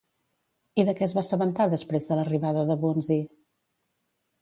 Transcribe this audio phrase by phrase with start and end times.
[0.83, 3.23] I de què es va assabentar després de l'arribada de Bunzi?